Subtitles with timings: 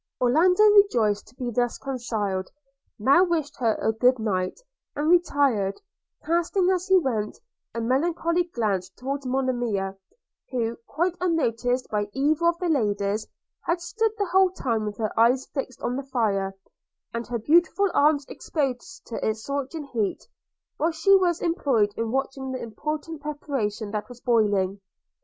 [0.19, 2.49] Orlando, rejoiced to be thus reconciled,
[2.97, 4.59] now wished her a good night,
[4.95, 5.79] and retired;
[6.25, 7.37] casting, as he went,
[7.75, 9.95] a melancholy glance toward Monimia,
[10.49, 13.27] who, quite unnoticed by either of the ladies,
[13.65, 16.55] had stood the whole time with her eyes fixed on the fire,
[17.13, 20.27] and her beautiful arms exposed to its scorching heat,
[20.77, 24.81] while she was employed in watching the important preparation that was boiling.